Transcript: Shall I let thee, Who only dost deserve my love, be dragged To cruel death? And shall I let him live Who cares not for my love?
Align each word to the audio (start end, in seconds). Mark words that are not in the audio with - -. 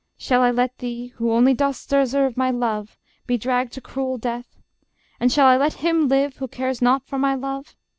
Shall 0.17 0.41
I 0.41 0.49
let 0.49 0.79
thee, 0.79 1.13
Who 1.17 1.31
only 1.31 1.53
dost 1.53 1.91
deserve 1.91 2.35
my 2.35 2.49
love, 2.49 2.97
be 3.27 3.37
dragged 3.37 3.71
To 3.73 3.81
cruel 3.81 4.17
death? 4.17 4.55
And 5.19 5.31
shall 5.31 5.45
I 5.45 5.57
let 5.57 5.73
him 5.73 6.07
live 6.07 6.37
Who 6.37 6.47
cares 6.47 6.81
not 6.81 7.05
for 7.05 7.19
my 7.19 7.35
love? 7.35 7.75